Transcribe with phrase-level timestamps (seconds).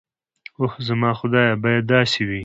[0.59, 2.39] اوح زما خدايه بايد داسې وي.